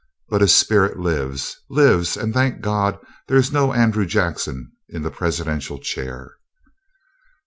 [0.29, 5.77] But his spirit lives—lives, and thank God there is no Andrew Jackson in the presidential
[5.77, 6.37] chair!"